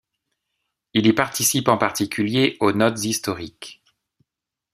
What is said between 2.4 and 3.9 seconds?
aux notes historiques.